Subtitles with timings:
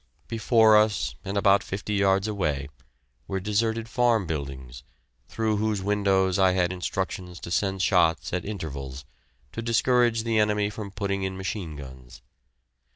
[0.27, 2.69] Before us, and about fifty yards away,
[3.27, 4.81] were deserted farm buildings,
[5.27, 9.05] through whose windows I had instructions to send shots at intervals,
[9.51, 12.23] to discourage the enemy from putting in machine guns.